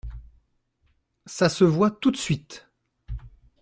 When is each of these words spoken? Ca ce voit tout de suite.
Ca 1.27 1.47
ce 1.47 1.63
voit 1.63 1.91
tout 1.91 2.09
de 2.09 2.17
suite. 2.17 2.67